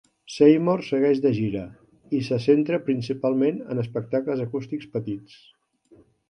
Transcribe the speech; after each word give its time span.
Seymour 0.35 0.79
segueix 0.85 1.19
de 1.25 1.31
gira, 1.39 1.65
i 2.19 2.21
se 2.29 2.39
centra 2.45 2.79
principalment 2.87 3.61
en 3.75 3.83
espectacles 3.85 4.43
acústics 4.47 4.91
petits. 4.97 5.39